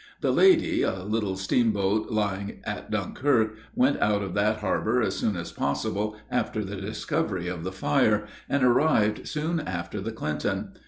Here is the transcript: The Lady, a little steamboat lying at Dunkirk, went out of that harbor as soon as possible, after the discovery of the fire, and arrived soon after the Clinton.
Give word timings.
The 0.21 0.31
Lady, 0.31 0.81
a 0.81 1.03
little 1.03 1.37
steamboat 1.37 2.09
lying 2.09 2.61
at 2.63 2.89
Dunkirk, 2.89 3.53
went 3.75 4.01
out 4.01 4.23
of 4.23 4.33
that 4.33 4.57
harbor 4.61 4.99
as 4.99 5.15
soon 5.15 5.35
as 5.35 5.51
possible, 5.51 6.17
after 6.31 6.63
the 6.65 6.77
discovery 6.77 7.47
of 7.47 7.63
the 7.63 7.71
fire, 7.71 8.25
and 8.49 8.63
arrived 8.63 9.27
soon 9.27 9.59
after 9.59 10.01
the 10.01 10.11
Clinton. 10.11 10.71